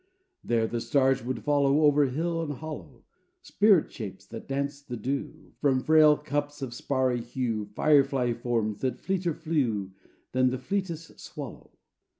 There 0.43 0.65
the 0.65 0.81
stars 0.81 1.23
would 1.23 1.43
follow, 1.43 1.81
Over 1.81 2.05
hill 2.05 2.41
and 2.41 2.53
hollow, 2.53 3.03
Spirit 3.43 3.91
shapes 3.91 4.25
that 4.25 4.47
danced 4.47 4.87
the 4.89 4.97
dew 4.97 5.53
From 5.59 5.83
frail 5.83 6.17
cups 6.17 6.63
of 6.63 6.73
sparry 6.73 7.21
hue; 7.21 7.65
Firefly 7.75 8.33
forms 8.33 8.81
that 8.81 8.99
fleeter 8.99 9.35
flew 9.35 9.91
Than 10.31 10.49
the 10.49 10.57
fleetest 10.57 11.19
swallow. 11.19 11.77